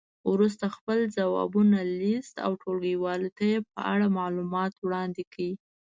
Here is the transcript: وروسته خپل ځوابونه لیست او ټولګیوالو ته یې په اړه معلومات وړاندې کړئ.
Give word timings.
وروسته 0.31 0.65
خپل 0.75 0.99
ځوابونه 1.17 1.77
لیست 2.01 2.35
او 2.45 2.51
ټولګیوالو 2.61 3.29
ته 3.37 3.43
یې 3.51 3.59
په 3.73 3.79
اړه 3.93 4.15
معلومات 4.19 4.73
وړاندې 4.77 5.23
کړئ. 5.33 5.51